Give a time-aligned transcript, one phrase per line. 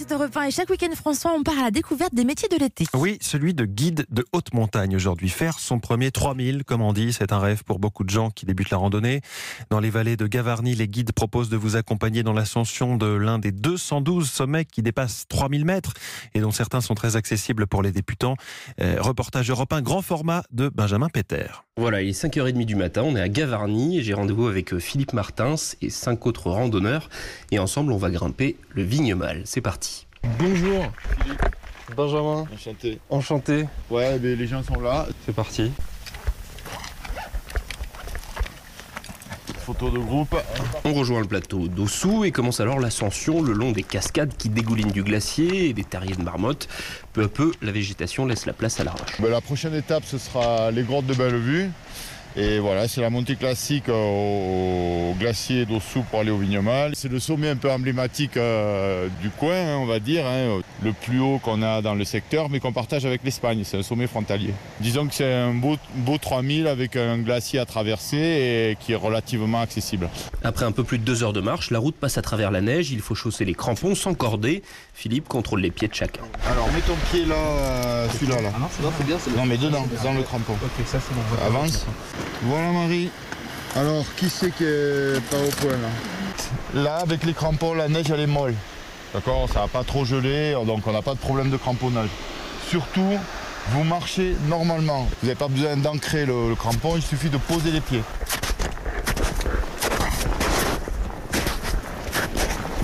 [0.00, 2.56] c'est Europe 1 et chaque week-end, François, on part à la découverte des métiers de
[2.56, 2.86] l'été.
[2.94, 5.28] Oui, celui de guide de haute montagne aujourd'hui.
[5.28, 8.46] Faire son premier 3000, comme on dit, c'est un rêve pour beaucoup de gens qui
[8.46, 9.20] débutent la randonnée.
[9.68, 13.38] Dans les vallées de Gavarnie, les guides proposent de vous accompagner dans l'ascension de l'un
[13.38, 15.92] des 212 sommets qui dépassent 3000 mètres
[16.32, 18.36] et dont certains sont très accessibles pour les débutants.
[18.80, 21.48] Euh, reportage Europe 1, grand format de Benjamin Péter.
[21.80, 24.78] Voilà, il est 5h30 du matin, on est à Gavarnie et j'ai rendez-vous avec euh,
[24.78, 27.08] Philippe Martins et cinq autres randonneurs.
[27.52, 29.40] Et ensemble, on va grimper le Vignemal.
[29.46, 30.06] C'est parti.
[30.38, 30.92] Bonjour.
[31.96, 32.46] Benjamin.
[32.52, 32.98] Enchanté.
[33.08, 33.64] Enchanté.
[33.90, 35.06] Ouais, mais les gens sont là.
[35.24, 35.72] C'est parti.
[39.70, 40.36] Photo de groupe.
[40.84, 44.90] On rejoint le plateau d'Ossou et commence alors l'ascension le long des cascades qui dégoulinent
[44.90, 46.66] du glacier et des terriers de marmotte.
[47.12, 49.20] Peu à peu, la végétation laisse la place à la roche.
[49.20, 51.70] Ben, la prochaine étape, ce sera les grottes de Bellevue.
[52.36, 56.92] Et voilà, c'est la montée classique au, glacier d'Ossou pour aller au Vignemal.
[56.94, 60.92] C'est le sommet un peu emblématique euh, du coin, hein, on va dire, hein, le
[60.92, 63.62] plus haut qu'on a dans le secteur, mais qu'on partage avec l'Espagne.
[63.64, 64.54] C'est un sommet frontalier.
[64.80, 68.96] Disons que c'est un beau, beau 3000 avec un glacier à traverser et qui est
[68.96, 70.08] relativement accessible.
[70.44, 72.60] Après un peu plus de deux heures de marche, la route passe à travers la
[72.60, 72.92] neige.
[72.92, 74.62] Il faut chausser les crampons sans cordée.
[74.94, 76.22] Philippe contrôle les pieds de chacun.
[76.48, 78.40] Alors mets ton pied là, euh, celui-là.
[78.40, 78.50] Là.
[78.54, 79.18] Ah non, c'est bien.
[79.18, 79.38] c'est bon.
[79.38, 80.52] Non mais dedans, dans le crampon.
[80.52, 81.44] Ok, ça c'est bon.
[81.44, 81.86] Avance.
[82.42, 83.10] Voilà Marie.
[83.76, 88.10] Alors, qui c'est qui est pas au point là Là, avec les crampons, la neige
[88.10, 88.54] elle est molle.
[89.14, 92.08] D'accord Ça va pas trop gelé, donc on n'a pas de problème de cramponnage.
[92.68, 93.18] Surtout,
[93.68, 95.08] vous marchez normalement.
[95.20, 98.02] Vous n'avez pas besoin d'ancrer le crampon, il suffit de poser les pieds.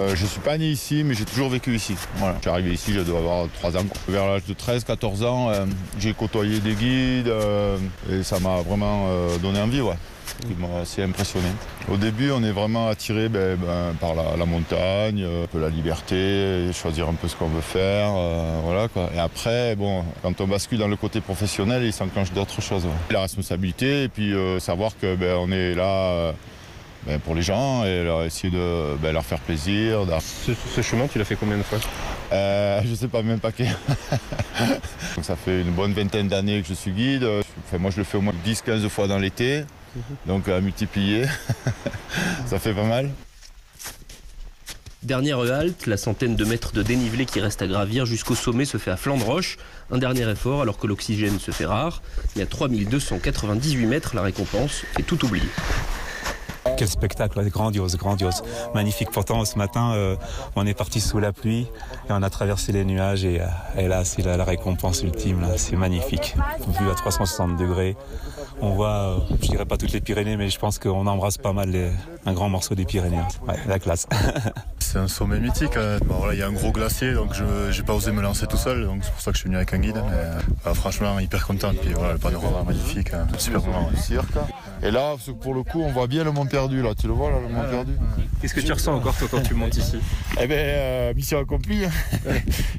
[0.00, 1.94] Euh, je suis pas né ici, mais j'ai toujours vécu ici.
[2.16, 2.34] Voilà.
[2.36, 3.86] Je suis arrivé ici, je dois avoir 3 ans.
[4.08, 5.66] Vers l'âge de 13-14 ans, euh,
[5.98, 7.76] j'ai côtoyé des guides euh,
[8.10, 9.08] et ça m'a vraiment
[9.42, 9.80] donné envie.
[9.80, 9.94] Ouais.
[10.46, 11.48] qui m'a assez impressionné.
[11.90, 16.70] Au début, on est vraiment attiré ben, ben, par la, montagne, un peu la liberté,
[16.72, 18.12] choisir un peu ce qu'on veut faire.
[18.64, 19.10] voilà, quoi.
[19.14, 22.86] Et après, bon, quand on bascule dans le côté professionnel, il s'enclenche d'autres choses.
[23.10, 26.34] La responsabilité et puis savoir que ben, on est là.
[27.08, 30.04] Ben, pour les gens et leur essayer de ben, leur faire plaisir.
[30.20, 31.78] Ce, ce chemin, tu l'as fait combien de fois
[32.32, 33.68] Euh, je sais pas même pas quel.
[35.16, 37.26] Donc ça fait une bonne vingtaine d'années que je suis guide.
[37.66, 39.64] Enfin, moi je le fais au moins 10-15 fois dans l'été.
[40.26, 41.24] Donc à multiplier,
[42.46, 43.10] ça fait pas mal.
[45.02, 48.76] Dernière halte, la centaine de mètres de dénivelé qui reste à gravir jusqu'au sommet se
[48.76, 49.56] fait à flanc de roche.
[49.90, 52.02] Un dernier effort alors que l'oxygène se fait rare.
[52.36, 55.48] Mais à 3298 mètres, la récompense fait tout oublier.
[56.78, 58.42] Quel spectacle, grandiose, grandiose.
[58.72, 59.10] Magnifique.
[59.10, 60.14] Pourtant, ce matin, euh,
[60.54, 61.62] on est parti sous la pluie
[62.08, 63.46] et on a traversé les nuages et, euh,
[63.76, 65.40] et là, c'est la, la récompense ultime.
[65.40, 66.36] Là, c'est magnifique.
[66.80, 67.96] Vue à 360 degrés.
[68.60, 71.52] On voit, euh, je dirais pas toutes les Pyrénées, mais je pense qu'on embrasse pas
[71.52, 71.90] mal les-
[72.26, 73.22] un grand morceau des Pyrénées.
[73.48, 74.06] Ouais, la classe.
[74.78, 75.76] C'est un sommet mythique.
[75.76, 75.98] hein.
[76.06, 78.56] Bon, il y a un gros glacier, donc je n'ai pas osé me lancer tout
[78.56, 78.84] seul.
[78.86, 79.96] Donc c'est pour ça que je suis venu avec un guide.
[80.10, 81.72] Mais, euh, bah, franchement, hyper content.
[81.78, 83.12] Puis voilà, le panorama magnifique.
[83.12, 83.26] hein.
[83.36, 83.90] Super moment.
[84.82, 86.82] Et là, pour le coup, on voit bien le Mont Perdu.
[86.82, 87.92] Là, tu le vois là, le Mont Perdu.
[88.40, 89.96] Qu'est-ce que tu ressens encore toi quand tu montes ici
[90.40, 91.82] Eh ben, euh, mission accomplie.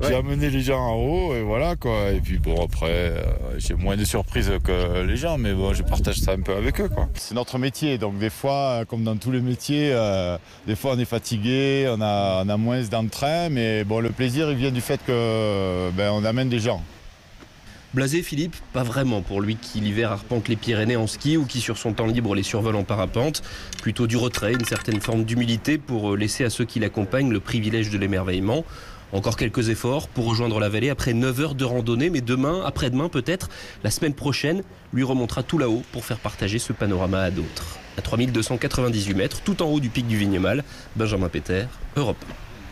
[0.01, 2.11] j'ai amené les gens en haut et voilà quoi.
[2.11, 3.21] Et puis bon, après, euh,
[3.57, 6.79] j'ai moins de surprises que les gens, mais bon, je partage ça un peu avec
[6.79, 7.09] eux quoi.
[7.15, 10.93] C'est notre métier, donc des fois, euh, comme dans tous les métiers, euh, des fois
[10.95, 14.71] on est fatigué, on a, on a moins d'entrain, mais bon, le plaisir il vient
[14.71, 16.81] du fait que ben, on amène des gens.
[17.95, 21.59] Blasé Philippe, pas vraiment pour lui qui l'hiver arpente les Pyrénées en ski ou qui
[21.59, 23.41] sur son temps libre les survole en parapente.
[23.81, 27.39] Plutôt du retrait, une certaine forme d'humilité pour euh, laisser à ceux qui l'accompagnent le
[27.39, 28.63] privilège de l'émerveillement.
[29.11, 33.09] Encore quelques efforts pour rejoindre la vallée après 9 heures de randonnée, mais demain, après-demain
[33.09, 33.49] peut-être,
[33.83, 34.61] la semaine prochaine,
[34.93, 37.79] lui remontera tout là-haut pour faire partager ce panorama à d'autres.
[37.97, 40.63] À 3298 mètres, tout en haut du pic du Vignemal,
[40.95, 42.48] Benjamin Péter, Europe 1.